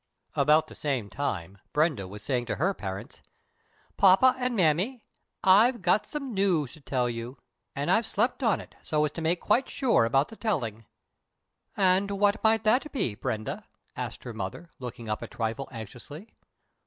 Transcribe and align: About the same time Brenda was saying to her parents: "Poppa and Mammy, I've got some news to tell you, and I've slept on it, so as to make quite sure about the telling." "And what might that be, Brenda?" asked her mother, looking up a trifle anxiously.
About 0.35 0.65
the 0.65 0.73
same 0.73 1.11
time 1.11 1.59
Brenda 1.73 2.07
was 2.07 2.23
saying 2.23 2.45
to 2.47 2.55
her 2.55 2.73
parents: 2.73 3.21
"Poppa 3.97 4.33
and 4.39 4.55
Mammy, 4.55 5.03
I've 5.43 5.83
got 5.83 6.09
some 6.09 6.33
news 6.33 6.73
to 6.73 6.81
tell 6.81 7.07
you, 7.07 7.37
and 7.75 7.91
I've 7.91 8.07
slept 8.07 8.41
on 8.41 8.59
it, 8.59 8.73
so 8.81 9.05
as 9.05 9.11
to 9.11 9.21
make 9.21 9.39
quite 9.41 9.69
sure 9.69 10.05
about 10.05 10.29
the 10.29 10.35
telling." 10.35 10.87
"And 11.77 12.09
what 12.09 12.43
might 12.43 12.63
that 12.63 12.91
be, 12.91 13.13
Brenda?" 13.13 13.67
asked 13.95 14.23
her 14.23 14.33
mother, 14.33 14.71
looking 14.79 15.07
up 15.07 15.21
a 15.21 15.27
trifle 15.27 15.69
anxiously. 15.71 16.33